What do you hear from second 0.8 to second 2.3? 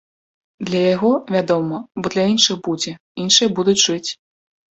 яго, вядома, бо для